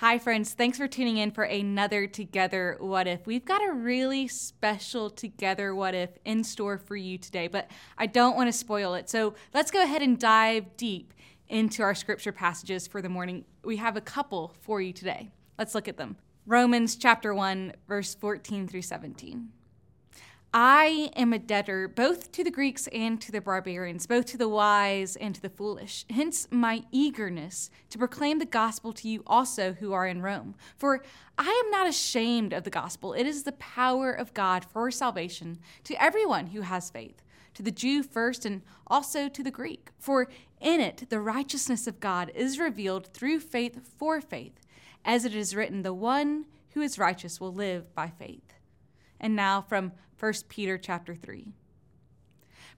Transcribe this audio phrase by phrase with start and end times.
[0.00, 0.54] Hi, friends.
[0.54, 3.26] Thanks for tuning in for another Together What If.
[3.26, 8.06] We've got a really special Together What If in store for you today, but I
[8.06, 9.10] don't want to spoil it.
[9.10, 11.12] So let's go ahead and dive deep
[11.50, 13.44] into our scripture passages for the morning.
[13.62, 15.28] We have a couple for you today.
[15.58, 16.16] Let's look at them.
[16.46, 19.50] Romans chapter 1, verse 14 through 17.
[20.52, 24.48] I am a debtor both to the Greeks and to the barbarians, both to the
[24.48, 26.04] wise and to the foolish.
[26.10, 30.56] Hence my eagerness to proclaim the gospel to you also who are in Rome.
[30.76, 31.04] For
[31.38, 33.12] I am not ashamed of the gospel.
[33.12, 37.22] It is the power of God for salvation to everyone who has faith,
[37.54, 39.90] to the Jew first and also to the Greek.
[40.00, 40.28] For
[40.60, 44.58] in it the righteousness of God is revealed through faith for faith,
[45.04, 48.54] as it is written, the one who is righteous will live by faith.
[49.20, 51.52] And now from 1 Peter chapter 3.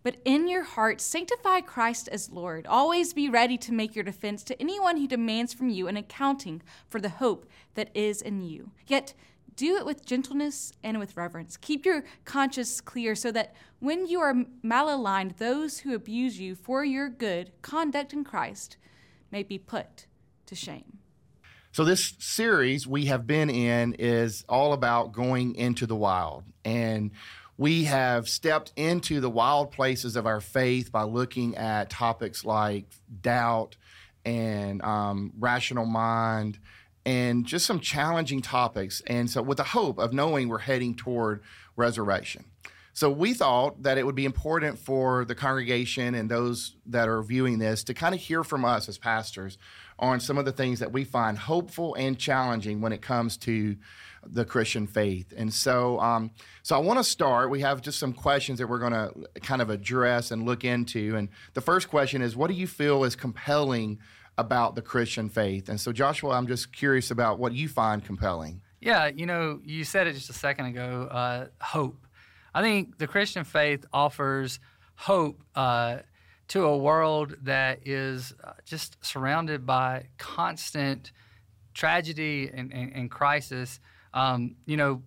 [0.03, 2.67] But in your heart, sanctify Christ as Lord.
[2.67, 6.63] Always be ready to make your defense to anyone who demands from you an accounting
[6.89, 8.73] for the hope that is in you.
[8.87, 9.15] Yet
[9.55, 11.57] do it with gentleness and with reverence.
[11.57, 16.85] Keep your conscience clear so that when you are malaligned, those who abuse you for
[16.85, 18.77] your good conduct in Christ
[19.31, 20.07] may be put
[20.47, 20.99] to shame.
[21.75, 26.45] So, this series we have been in is all about going into the wild.
[26.67, 27.13] And
[27.57, 32.85] we have stepped into the wild places of our faith by looking at topics like
[33.23, 33.77] doubt
[34.23, 36.59] and um, rational mind
[37.07, 39.01] and just some challenging topics.
[39.07, 41.43] And so, with the hope of knowing we're heading toward
[41.75, 42.45] resurrection.
[42.93, 47.23] So, we thought that it would be important for the congregation and those that are
[47.23, 49.59] viewing this to kind of hear from us as pastors
[49.99, 53.77] on some of the things that we find hopeful and challenging when it comes to
[54.27, 55.33] the Christian faith.
[55.37, 56.31] And so, um,
[56.63, 57.51] so I want to start.
[57.51, 61.17] We have just some questions that we're going to kind of address and look into.
[61.17, 63.99] And the first question is, what do you feel is compelling
[64.39, 65.69] about the Christian faith?
[65.69, 68.63] And so, Joshua, I'm just curious about what you find compelling.
[68.81, 71.09] Yeah, you know, you said it just a second ago.
[71.11, 72.07] Uh, hope.
[72.55, 74.61] I think the Christian faith offers
[74.95, 75.43] hope.
[75.55, 75.99] Uh,
[76.53, 81.11] to a world that is uh, just surrounded by constant
[81.73, 83.81] tragedy and, and, and crisis.
[84.13, 85.03] Um, you know,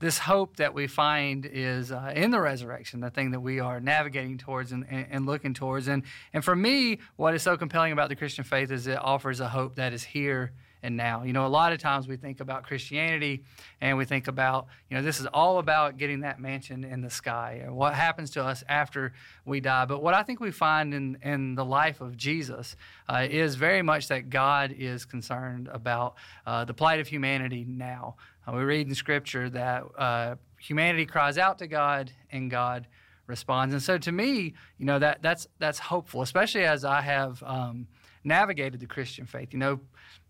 [0.00, 3.78] this hope that we find is uh, in the resurrection, the thing that we are
[3.78, 5.86] navigating towards and, and, and, looking towards.
[5.86, 9.38] And, and for me, what is so compelling about the Christian faith is it offers
[9.38, 10.52] a hope that is here
[10.82, 11.22] and now.
[11.22, 13.42] You know, a lot of times we think about Christianity
[13.80, 17.10] and we think about, you know, this is all about getting that mansion in the
[17.10, 19.12] sky and what happens to us after
[19.44, 19.84] we die.
[19.84, 22.76] But what I think we find in, in the life of Jesus
[23.08, 26.14] uh, is very much that God is concerned about
[26.46, 28.16] uh, the plight of humanity now.
[28.46, 32.86] Uh, we read in Scripture that uh, humanity cries out to God and God
[33.26, 33.74] responds.
[33.74, 37.86] And so to me, you know, that, that's, that's hopeful, especially as I have um,
[38.24, 39.52] navigated the Christian faith.
[39.52, 39.80] You know,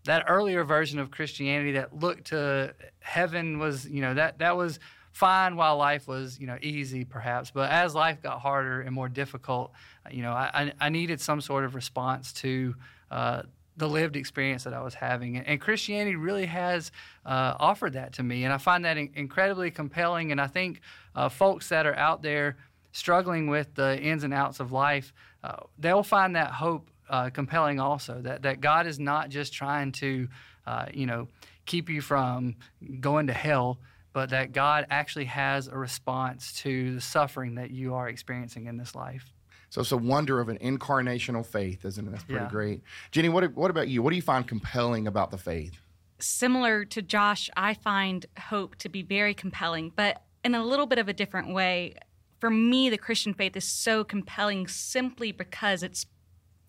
[0.05, 4.79] that earlier version of Christianity that looked to heaven was, you know, that that was
[5.11, 7.51] fine while life was, you know, easy perhaps.
[7.51, 9.71] But as life got harder and more difficult,
[10.11, 12.75] you know, I, I needed some sort of response to
[13.11, 13.41] uh,
[13.75, 15.37] the lived experience that I was having.
[15.37, 16.91] And Christianity really has
[17.25, 18.43] uh, offered that to me.
[18.43, 20.31] And I find that in- incredibly compelling.
[20.31, 20.81] And I think
[21.15, 22.57] uh, folks that are out there
[22.91, 25.13] struggling with the ins and outs of life,
[25.43, 29.91] uh, they'll find that hope uh, compelling also that, that God is not just trying
[29.93, 30.27] to,
[30.65, 31.27] uh, you know,
[31.65, 32.55] keep you from
[32.99, 33.79] going to hell,
[34.13, 38.77] but that God actually has a response to the suffering that you are experiencing in
[38.77, 39.33] this life.
[39.69, 42.09] So it's a wonder of an incarnational faith, isn't it?
[42.09, 42.49] That's pretty yeah.
[42.49, 42.81] great.
[43.11, 44.01] Jenny, what, what about you?
[44.01, 45.79] What do you find compelling about the faith?
[46.17, 50.97] Similar to Josh, I find hope to be very compelling, but in a little bit
[50.97, 51.95] of a different way.
[52.39, 56.05] For me, the Christian faith is so compelling simply because it's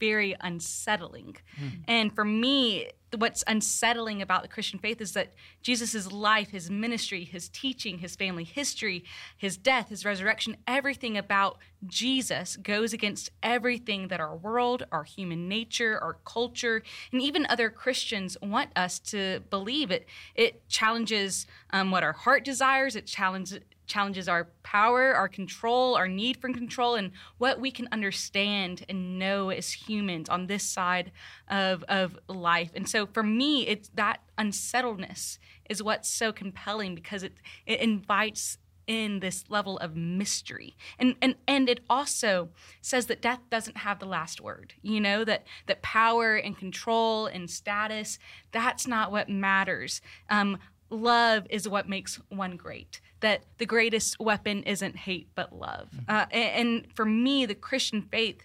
[0.01, 1.37] very unsettling.
[1.61, 1.71] Mm.
[1.87, 5.33] And for me, what's unsettling about the Christian faith is that
[5.63, 9.05] Jesus' life, his ministry, his teaching, his family history,
[9.37, 15.49] his death, his resurrection, everything about Jesus goes against everything that our world, our human
[15.49, 16.83] nature, our culture,
[17.13, 19.91] and even other Christians want us to believe.
[19.91, 22.97] It it challenges um, what our heart desires.
[22.97, 27.89] It challenges challenges our power, our control, our need for control, and what we can
[27.91, 31.11] understand and know as humans on this side
[31.49, 32.71] of, of life.
[32.75, 35.39] And so for me, it's that unsettledness
[35.69, 37.35] is what's so compelling because it,
[37.67, 40.77] it invites in this level of mystery.
[40.99, 42.49] And, and and it also
[42.81, 44.75] says that death doesn't have the last word.
[44.83, 48.19] You know, that that power and control and status,
[48.51, 50.01] that's not what matters.
[50.29, 50.59] Um,
[50.91, 55.91] love is what makes one great that the greatest weapon isn't hate but love.
[55.95, 56.11] Mm-hmm.
[56.11, 58.43] Uh, and, and, for me, the Christian faith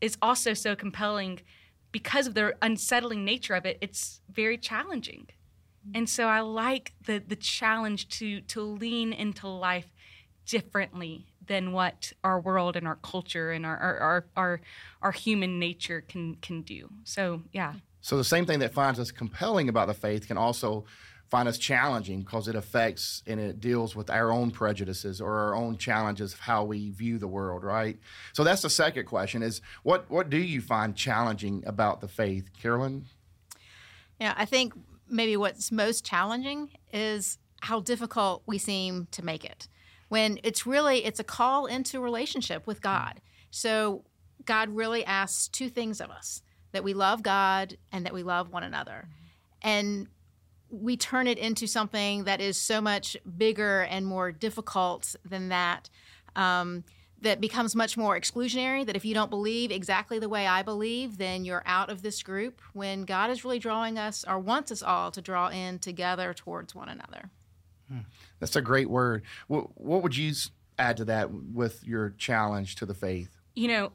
[0.00, 1.40] is also so compelling
[1.92, 3.78] because of the unsettling nature of it.
[3.80, 5.26] It's very challenging.
[5.86, 5.98] Mm-hmm.
[5.98, 9.92] And so I like the the challenge to to lean into life
[10.46, 14.60] differently than what our world and our culture and our our our, our,
[15.02, 16.90] our human nature can can do.
[17.04, 17.74] So yeah.
[18.02, 20.86] So the same thing that finds us compelling about the faith can also
[21.30, 25.54] find us challenging because it affects and it deals with our own prejudices or our
[25.54, 27.98] own challenges of how we view the world, right?
[28.32, 32.50] So that's the second question is what what do you find challenging about the faith,
[32.60, 33.06] Carolyn?
[34.20, 34.74] Yeah, I think
[35.08, 39.68] maybe what's most challenging is how difficult we seem to make it.
[40.08, 43.20] When it's really it's a call into relationship with God.
[43.52, 44.04] So
[44.44, 46.42] God really asks two things of us
[46.72, 49.08] that we love God and that we love one another.
[49.62, 50.08] And
[50.70, 55.90] we turn it into something that is so much bigger and more difficult than that.
[56.36, 56.84] Um,
[57.22, 58.86] that becomes much more exclusionary.
[58.86, 62.22] That if you don't believe exactly the way I believe, then you're out of this
[62.22, 62.62] group.
[62.72, 66.74] When God is really drawing us or wants us all to draw in together towards
[66.74, 67.30] one another.
[68.38, 69.22] That's a great word.
[69.48, 70.32] What, what would you
[70.78, 73.36] add to that with your challenge to the faith?
[73.54, 73.92] You know,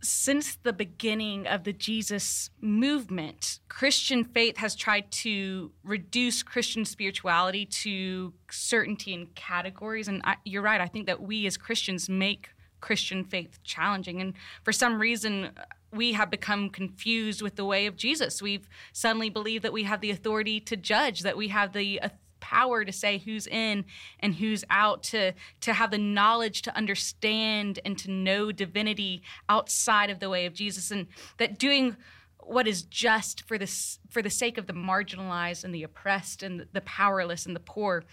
[0.00, 7.66] since the beginning of the Jesus movement, Christian faith has tried to reduce Christian spirituality
[7.66, 10.08] to certainty and categories.
[10.08, 12.50] And I, you're right, I think that we as Christians make
[12.80, 14.20] Christian faith challenging.
[14.20, 15.50] And for some reason,
[15.92, 18.40] we have become confused with the way of Jesus.
[18.40, 22.00] We've suddenly believed that we have the authority to judge, that we have the
[22.48, 23.84] power to say who's in
[24.20, 30.08] and who's out to to have the knowledge to understand and to know divinity outside
[30.08, 31.06] of the way of Jesus and
[31.36, 31.94] that doing
[32.38, 36.66] what is just for this for the sake of the marginalized and the oppressed and
[36.72, 38.04] the powerless and the poor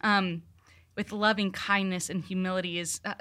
[0.00, 0.42] um,
[0.96, 3.12] with loving kindness and humility is uh,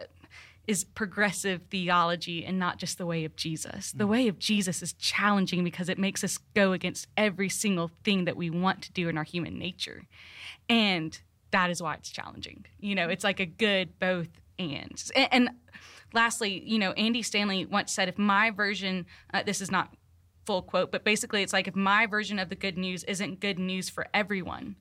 [0.67, 3.91] is progressive theology and not just the way of Jesus.
[3.91, 8.25] The way of Jesus is challenging because it makes us go against every single thing
[8.25, 10.03] that we want to do in our human nature.
[10.69, 11.19] And
[11.51, 12.65] that is why it's challenging.
[12.79, 15.03] You know, it's like a good both and.
[15.15, 15.49] And, and
[16.13, 19.93] lastly, you know, Andy Stanley once said if my version, uh, this is not
[20.45, 23.59] full quote, but basically it's like if my version of the good news isn't good
[23.59, 24.75] news for everyone,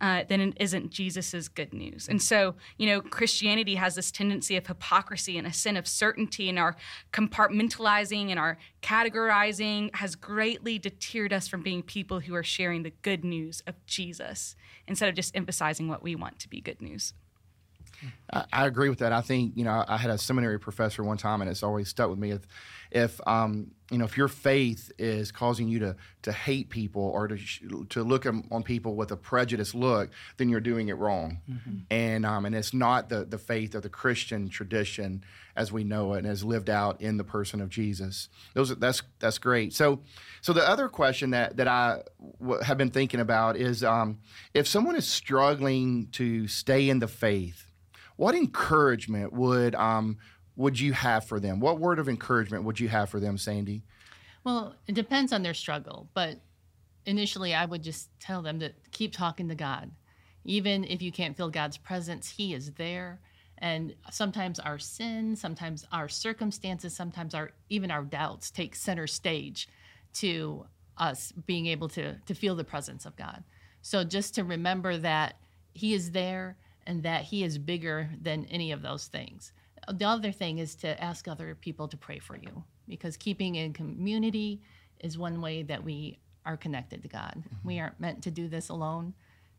[0.00, 2.08] uh, then it isn't Jesus's good news.
[2.08, 6.48] And so, you know, Christianity has this tendency of hypocrisy and a sin of certainty,
[6.48, 6.76] and our
[7.12, 12.92] compartmentalizing and our categorizing has greatly deterred us from being people who are sharing the
[13.02, 14.56] good news of Jesus
[14.86, 17.12] instead of just emphasizing what we want to be good news.
[18.32, 19.12] I, I agree with that.
[19.12, 22.08] I think you know I had a seminary professor one time, and it's always stuck
[22.08, 22.38] with me.
[22.90, 27.28] If um, you know if your faith is causing you to to hate people or
[27.28, 31.40] to to look on people with a prejudiced look, then you're doing it wrong.
[31.50, 31.78] Mm-hmm.
[31.90, 35.24] And um, and it's not the the faith of the Christian tradition
[35.56, 38.28] as we know it and has lived out in the person of Jesus.
[38.54, 39.72] Those that's that's great.
[39.72, 40.00] So
[40.40, 42.02] so the other question that that I
[42.40, 44.18] w- have been thinking about is um,
[44.54, 47.66] if someone is struggling to stay in the faith
[48.20, 50.18] what encouragement would um,
[50.60, 51.58] would you have for them?
[51.58, 53.82] What word of encouragement would you have for them, Sandy?
[54.44, 56.38] Well, it depends on their struggle, but
[57.06, 59.90] initially I would just tell them to keep talking to God.
[60.44, 63.20] Even if you can't feel God's presence, He is there.
[63.56, 69.66] And sometimes our sin, sometimes our circumstances, sometimes our even our doubts take center stage
[70.14, 70.66] to
[70.98, 73.44] us being able to to feel the presence of God.
[73.80, 75.36] So just to remember that
[75.72, 76.56] He is there
[76.86, 79.52] and that He is bigger than any of those things.
[79.88, 83.72] The other thing is to ask other people to pray for you because keeping in
[83.72, 84.60] community
[85.00, 87.34] is one way that we are connected to God.
[87.36, 87.68] Mm-hmm.
[87.68, 89.14] We aren't meant to do this alone,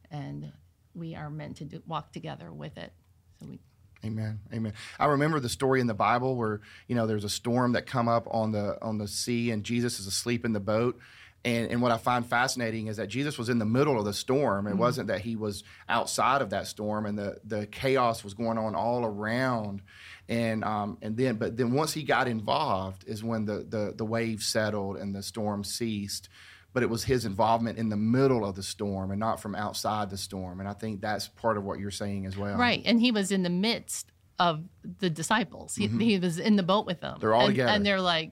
[0.09, 0.51] and
[0.93, 2.93] we are meant to do, walk together with it.
[3.39, 3.59] So we.
[4.03, 4.39] Amen.
[4.51, 4.73] Amen.
[4.99, 8.07] I remember the story in the Bible where you know there's a storm that come
[8.07, 10.99] up on the on the sea, and Jesus is asleep in the boat,
[11.43, 14.13] and, and what I find fascinating is that Jesus was in the middle of the
[14.13, 14.67] storm.
[14.67, 14.79] It mm-hmm.
[14.79, 18.75] wasn't that he was outside of that storm and the, the chaos was going on
[18.75, 19.81] all around.
[20.29, 24.05] And, um, and then, but then once he got involved is when the, the, the
[24.05, 26.29] waves settled and the storm ceased.
[26.73, 30.09] But it was his involvement in the middle of the storm and not from outside
[30.09, 30.59] the storm.
[30.59, 32.55] And I think that's part of what you're saying as well.
[32.55, 32.81] Right.
[32.85, 34.63] And he was in the midst of
[34.99, 35.75] the disciples.
[35.75, 35.99] He, mm-hmm.
[35.99, 37.17] he was in the boat with them.
[37.19, 37.71] They're all and, together.
[37.71, 38.31] And they're like,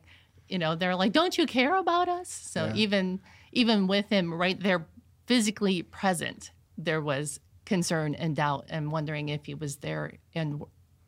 [0.49, 2.73] you know they're like don't you care about us so yeah.
[2.75, 3.19] even
[3.51, 4.87] even with him right there
[5.25, 10.61] physically present there was concern and doubt and wondering if he was there and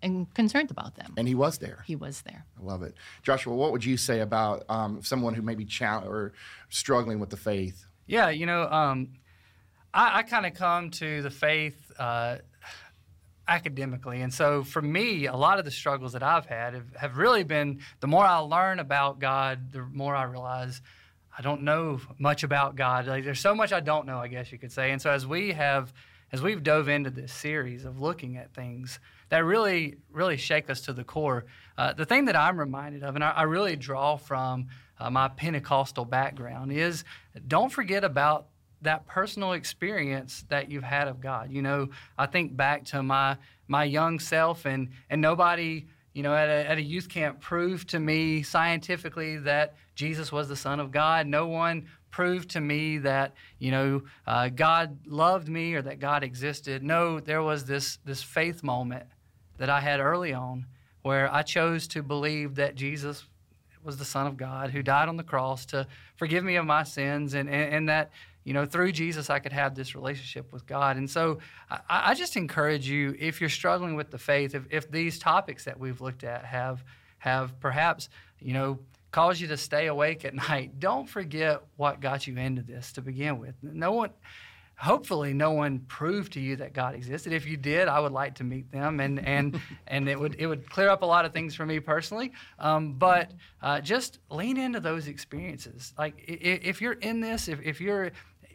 [0.03, 1.13] and concerned about them.
[1.17, 1.83] And he was there.
[1.85, 2.45] He was there.
[2.59, 3.55] I love it, Joshua.
[3.55, 6.33] What would you say about um, someone who may be challenged or
[6.69, 7.85] struggling with the faith?
[8.07, 9.09] Yeah, you know, um,
[9.93, 12.37] I, I kind of come to the faith uh,
[13.51, 14.21] academically.
[14.21, 17.43] And so for me, a lot of the struggles that I've had have, have really
[17.43, 20.81] been the more I learn about God, the more I realize
[21.37, 23.07] I don't know much about God.
[23.07, 24.91] Like, there's so much I don't know, I guess you could say.
[24.91, 25.93] And so as we have,
[26.31, 30.81] as we've dove into this series of looking at things that really, really shake us
[30.81, 31.45] to the core,
[31.77, 34.67] uh, the thing that I'm reminded of, and I, I really draw from
[34.97, 37.03] uh, my Pentecostal background, is
[37.47, 38.47] don't forget about
[38.81, 41.51] that personal experience that you've had of God.
[41.51, 46.35] You know, I think back to my my young self, and and nobody you know,
[46.35, 50.79] at a, at a youth camp proved to me scientifically that Jesus was the Son
[50.79, 51.25] of God.
[51.25, 56.23] No one proved to me that, you know, uh, God loved me or that God
[56.23, 56.83] existed.
[56.83, 59.05] No, there was this, this faith moment
[59.57, 60.65] that I had early on
[61.01, 63.25] where I chose to believe that Jesus
[63.83, 66.83] was the Son of God who died on the cross to forgive me of my
[66.83, 68.11] sins and, and, and that
[68.43, 70.97] you know, through Jesus, I could have this relationship with God.
[70.97, 74.89] And so I, I, just encourage you, if you're struggling with the faith, if, if
[74.89, 76.83] these topics that we've looked at have,
[77.19, 78.79] have perhaps, you know,
[79.11, 83.01] caused you to stay awake at night, don't forget what got you into this to
[83.01, 83.53] begin with.
[83.61, 84.09] No one,
[84.81, 87.33] hopefully no one proved to you that God existed.
[87.33, 90.47] If you did, I would like to meet them, and and and it would it
[90.47, 92.31] would clear up a lot of things for me personally.
[92.57, 93.31] Um, but
[93.61, 95.93] uh, just lean into those experiences.
[95.97, 98.11] Like if, if you're in this, if, if you're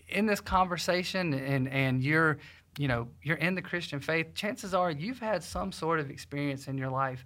[0.09, 2.39] in this conversation and and you're
[2.79, 6.69] you know you're in the Christian faith, chances are you've had some sort of experience
[6.69, 7.25] in your life.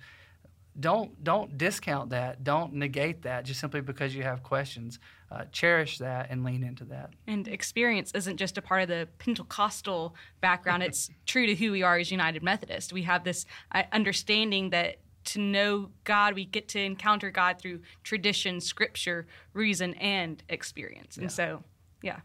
[0.79, 2.45] Don't don't discount that.
[2.45, 4.99] Don't negate that just simply because you have questions.
[5.31, 7.11] Uh, cherish that and lean into that.
[7.29, 10.83] And experience isn't just a part of the Pentecostal background.
[10.83, 12.93] it's true to who we are as United Methodist.
[12.93, 14.97] We have this uh, understanding that
[15.27, 21.17] to know God, we get to encounter God through tradition, scripture, reason, and experience.
[21.17, 21.63] And so,
[22.03, 22.21] yeah.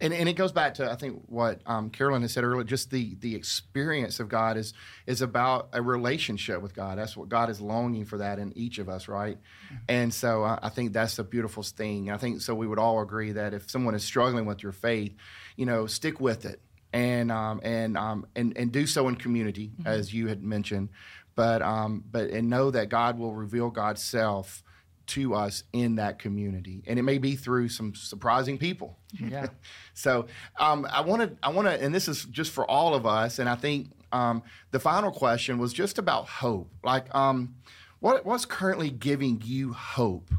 [0.00, 2.64] And, and it goes back to I think what um, Carolyn has said earlier.
[2.64, 4.72] Just the the experience of God is
[5.06, 6.98] is about a relationship with God.
[6.98, 9.36] That's what God is longing for that in each of us, right?
[9.36, 9.76] Mm-hmm.
[9.88, 12.10] And so uh, I think that's the beautiful thing.
[12.10, 12.54] I think so.
[12.54, 15.14] We would all agree that if someone is struggling with your faith,
[15.56, 16.60] you know, stick with it
[16.92, 19.86] and um, and um, and and do so in community, mm-hmm.
[19.86, 20.90] as you had mentioned.
[21.34, 24.62] But um, but and know that God will reveal God's self
[25.08, 28.98] to us in that community, and it may be through some surprising people.
[29.18, 29.46] Yeah.
[29.94, 30.26] so
[30.58, 33.38] um, I want to, I want to, and this is just for all of us.
[33.38, 36.70] And I think um, the final question was just about hope.
[36.82, 37.56] Like, um,
[38.00, 40.30] what what's currently giving you hope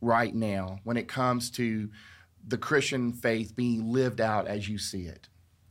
[0.00, 1.90] right now when it comes to
[2.46, 5.28] the Christian faith being lived out as you see it?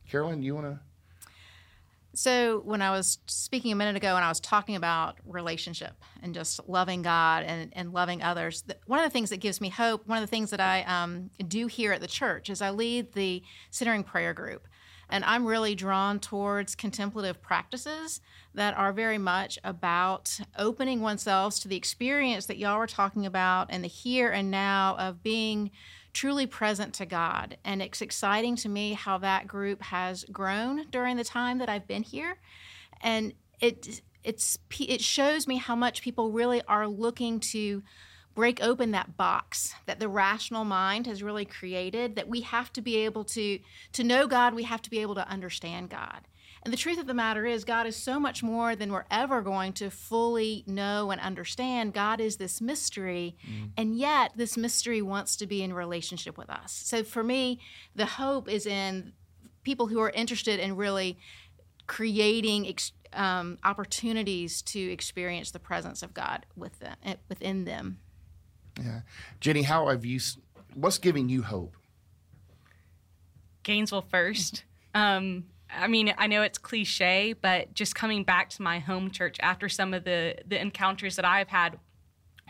[0.08, 0.80] Carolyn, you want to?
[2.18, 6.34] So, when I was speaking a minute ago and I was talking about relationship and
[6.34, 10.04] just loving God and, and loving others, one of the things that gives me hope,
[10.04, 13.12] one of the things that I um, do here at the church is I lead
[13.12, 14.66] the centering prayer group.
[15.10, 18.20] And I'm really drawn towards contemplative practices
[18.54, 23.68] that are very much about opening oneself to the experience that y'all were talking about
[23.70, 25.70] and the here and now of being
[26.12, 27.56] truly present to God.
[27.64, 31.86] And it's exciting to me how that group has grown during the time that I've
[31.86, 32.38] been here.
[33.00, 37.82] And it it's it shows me how much people really are looking to
[38.38, 42.80] break open that box that the rational mind has really created that we have to
[42.80, 43.58] be able to
[43.92, 46.20] to know God, we have to be able to understand God.
[46.62, 49.42] And the truth of the matter is, God is so much more than we're ever
[49.42, 51.92] going to fully know and understand.
[51.92, 53.70] God is this mystery, mm.
[53.76, 56.70] and yet this mystery wants to be in relationship with us.
[56.72, 57.58] So for me,
[57.96, 59.14] the hope is in
[59.64, 61.18] people who are interested in really
[61.88, 62.72] creating
[63.14, 67.98] um, opportunities to experience the presence of God with them, eh, within them.
[68.78, 69.00] Yeah,
[69.40, 70.20] Jenny, how have you?
[70.74, 71.76] What's giving you hope?
[73.62, 74.64] Gainesville first.
[74.94, 79.36] Um, I mean, I know it's cliche, but just coming back to my home church
[79.40, 81.78] after some of the the encounters that I've had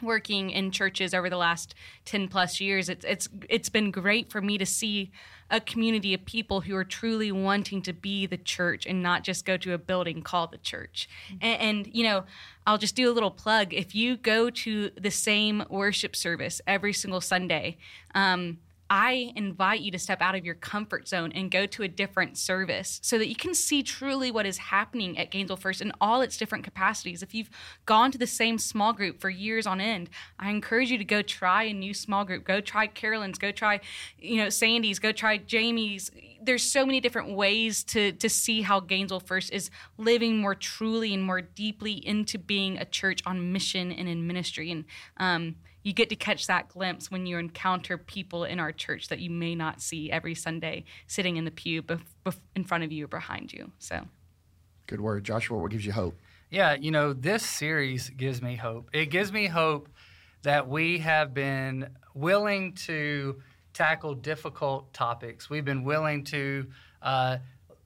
[0.02, 1.74] working in churches over the last
[2.04, 5.10] 10 plus years it's it's it's been great for me to see
[5.50, 9.46] a community of people who are truly wanting to be the church and not just
[9.46, 11.38] go to a building called the church mm-hmm.
[11.40, 12.24] and, and, you know
[12.66, 16.92] i'll just do a little plug if you go to the same worship service every
[16.92, 17.76] single sunday
[18.14, 18.58] um,
[18.90, 22.38] I invite you to step out of your comfort zone and go to a different
[22.38, 26.22] service so that you can see truly what is happening at Gainesville First in all
[26.22, 27.22] its different capacities.
[27.22, 27.50] If you've
[27.84, 31.20] gone to the same small group for years on end, I encourage you to go
[31.20, 32.44] try a new small group.
[32.44, 33.80] Go try Carolyn's, go try,
[34.18, 36.10] you know, Sandy's, go try Jamie's.
[36.40, 41.12] There's so many different ways to to see how Gainesville First is living more truly
[41.12, 44.70] and more deeply into being a church on mission and in ministry.
[44.70, 44.84] And
[45.18, 49.20] um, you get to catch that glimpse when you encounter people in our church that
[49.20, 52.92] you may not see every Sunday sitting in the pew bef- bef- in front of
[52.92, 53.72] you or behind you.
[53.78, 54.06] So,
[54.86, 55.58] good word, Joshua.
[55.58, 56.18] What gives you hope?
[56.50, 58.88] Yeah, you know, this series gives me hope.
[58.92, 59.88] It gives me hope
[60.42, 63.42] that we have been willing to
[63.74, 65.50] tackle difficult topics.
[65.50, 66.66] We've been willing to
[67.02, 67.38] uh,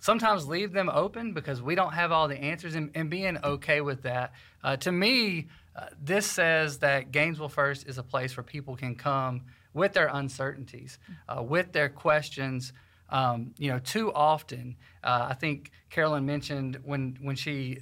[0.02, 3.80] sometimes leave them open because we don't have all the answers and, and being okay
[3.80, 4.32] with that.
[4.62, 8.96] Uh, to me, uh, this says that Gainesville First is a place where people can
[8.96, 9.42] come
[9.72, 12.72] with their uncertainties, uh, with their questions.
[13.10, 17.78] Um, you know, too often, uh, I think Carolyn mentioned when when she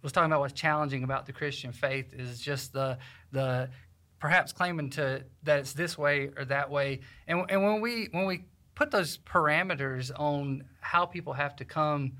[0.00, 2.98] was talking about what's challenging about the Christian faith is just the
[3.32, 3.68] the
[4.20, 7.00] perhaps claiming to that it's this way or that way.
[7.26, 12.12] And, and when we when we put those parameters on how people have to come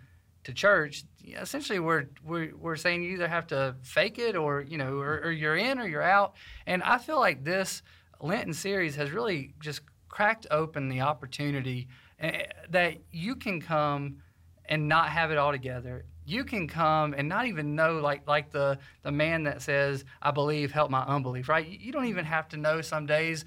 [0.45, 4.77] to church, essentially we're, we're, we're saying you either have to fake it or, you
[4.77, 6.35] know, or, or you're in or you're out.
[6.67, 7.83] And I feel like this
[8.21, 11.89] Lenten series has really just cracked open the opportunity
[12.21, 14.19] eh, that you can come
[14.67, 16.05] and not have it all together.
[16.25, 20.31] You can come and not even know, like like the the man that says, "I
[20.31, 21.67] believe, help my unbelief." Right?
[21.67, 22.81] You don't even have to know.
[22.81, 23.45] Some days,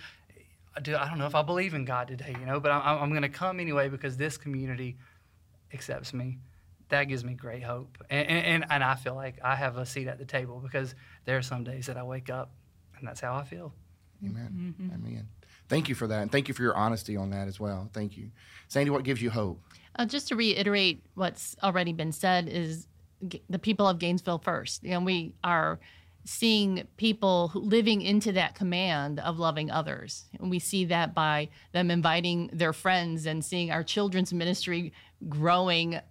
[0.81, 3.09] do I don't know if I believe in God today, you know, but I'm, I'm
[3.09, 4.97] going to come anyway because this community
[5.73, 6.39] accepts me.
[6.89, 10.07] That gives me great hope, and, and and I feel like I have a seat
[10.07, 12.51] at the table because there are some days that I wake up,
[12.97, 13.73] and that's how I feel.
[14.25, 14.73] Amen.
[14.79, 15.27] Amen.
[15.69, 16.21] Thank you for that.
[16.21, 17.89] And thank you for your honesty on that as well.
[17.93, 18.31] Thank you.
[18.67, 19.61] Sandy, what gives you hope?
[19.97, 22.87] Uh, just to reiterate what's already been said is
[23.49, 24.83] the people of Gainesville first.
[24.83, 25.79] You know, we are
[26.27, 30.25] seeing people living into that command of loving others.
[30.37, 34.91] And we see that by them inviting their friends and seeing our children's ministry
[35.29, 36.01] growing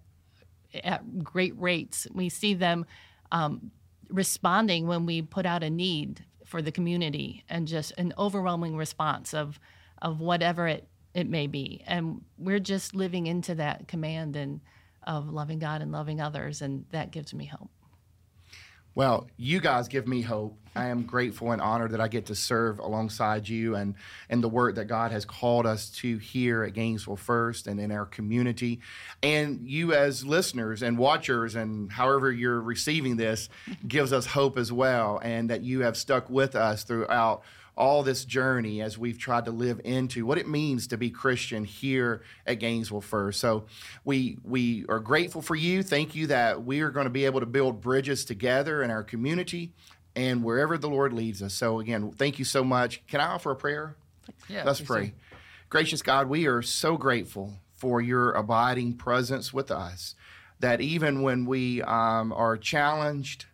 [0.83, 2.07] at great rates.
[2.11, 2.87] We see them
[3.31, 3.69] um,
[4.09, 9.33] responding when we put out a need for the community and just an overwhelming response
[9.33, 9.59] of
[10.01, 14.61] of whatever it it may be and we're just living into that command and
[15.05, 17.69] of loving God and loving others and that gives me hope.
[18.97, 20.57] Well, you guys give me hope.
[20.75, 23.93] I am grateful and honored that I get to serve alongside you and,
[24.27, 27.91] and the work that God has called us to here at Gainesville First and in
[27.91, 28.79] our community.
[29.21, 33.49] And you, as listeners and watchers, and however you're receiving this,
[33.87, 35.19] gives us hope as well.
[35.21, 37.43] And that you have stuck with us throughout
[37.77, 41.63] all this journey as we've tried to live into what it means to be Christian
[41.63, 43.39] here at Gainesville First.
[43.39, 43.65] So
[44.03, 45.83] we we are grateful for you.
[45.83, 49.03] Thank you that we are going to be able to build bridges together in our
[49.03, 49.71] community
[50.15, 51.53] and wherever the Lord leads us.
[51.53, 53.05] So again, thank you so much.
[53.07, 53.95] Can I offer a prayer?
[54.49, 55.13] Yeah, Let's pray.
[55.69, 60.15] Gracious God, we are so grateful for your abiding presence with us.
[60.59, 63.45] That even when we um, are challenged,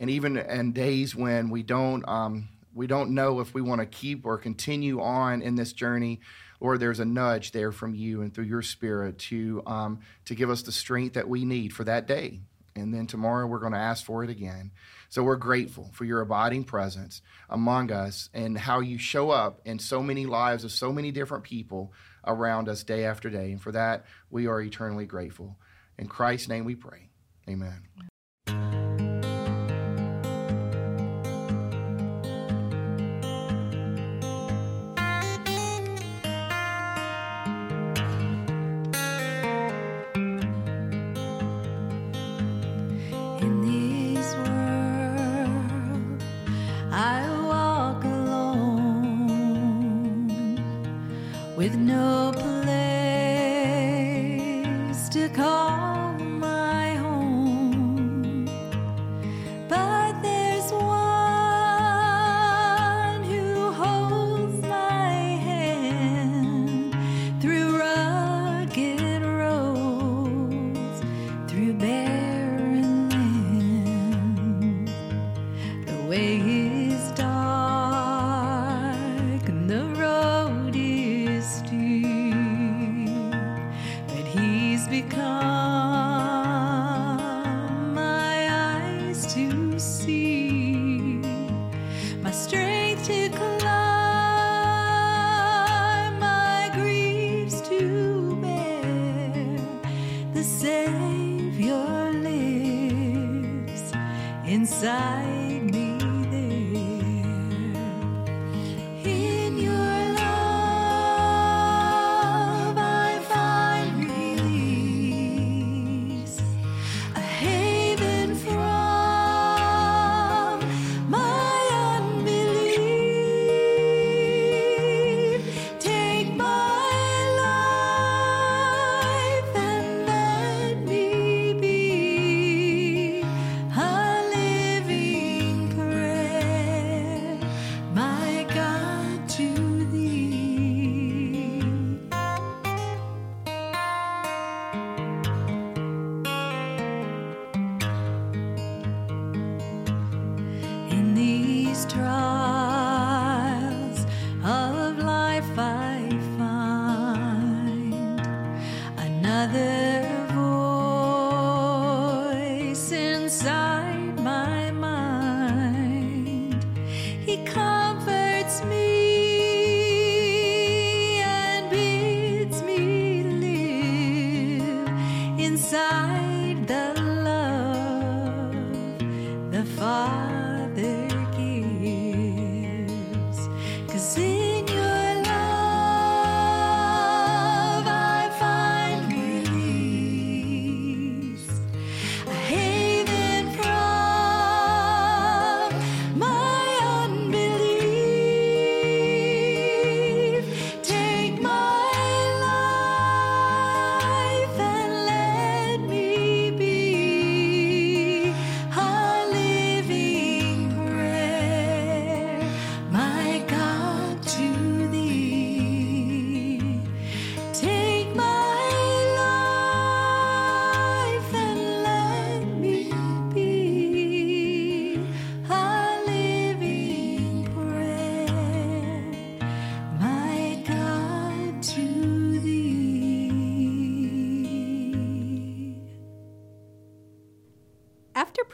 [0.00, 3.86] and even in days when we don't um, we don't know if we want to
[3.86, 6.20] keep or continue on in this journey,
[6.60, 10.50] Lord, there's a nudge there from you and through your Spirit to um, to give
[10.50, 12.40] us the strength that we need for that day.
[12.74, 14.70] And then tomorrow we're going to ask for it again.
[15.08, 19.78] So we're grateful for your abiding presence among us and how you show up in
[19.78, 21.94] so many lives of so many different people
[22.26, 23.52] around us day after day.
[23.52, 25.56] And for that, we are eternally grateful.
[25.96, 27.08] In Christ's name we pray.
[27.48, 27.84] Amen.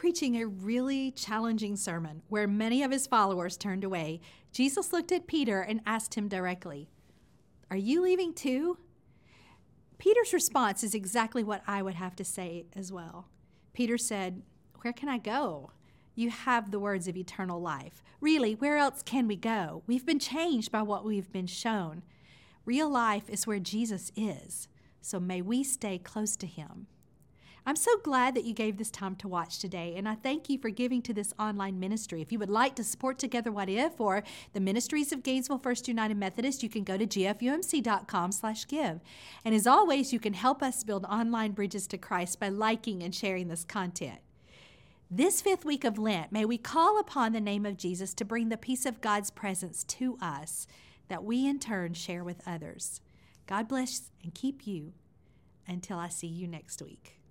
[0.03, 4.19] Preaching a really challenging sermon where many of his followers turned away,
[4.51, 6.89] Jesus looked at Peter and asked him directly,
[7.71, 8.77] Are you leaving too?
[9.97, 13.29] Peter's response is exactly what I would have to say as well.
[13.71, 14.41] Peter said,
[14.81, 15.71] Where can I go?
[16.15, 18.03] You have the words of eternal life.
[18.19, 19.83] Really, where else can we go?
[19.87, 22.03] We've been changed by what we've been shown.
[22.65, 24.67] Real life is where Jesus is,
[24.99, 26.87] so may we stay close to him.
[27.65, 30.57] I'm so glad that you gave this time to watch today, and I thank you
[30.57, 32.21] for giving to this online ministry.
[32.21, 35.87] If you would like to support Together What If or the Ministries of Gainesville First
[35.87, 38.99] United Methodist, you can go to gfumc.com slash give.
[39.45, 43.15] And as always, you can help us build online bridges to Christ by liking and
[43.15, 44.19] sharing this content.
[45.09, 48.49] This fifth week of Lent, may we call upon the name of Jesus to bring
[48.49, 50.67] the peace of God's presence to us
[51.07, 52.99] that we in turn share with others.
[53.47, 54.91] God bless and keep you
[55.65, 57.22] until I see you next week.